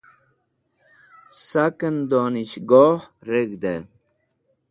Saken 1.47 1.95
Donishgoh 2.09 3.01
Reg̃hde 3.27 3.75